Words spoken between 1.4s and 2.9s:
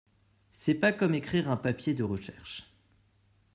un papier de recherche.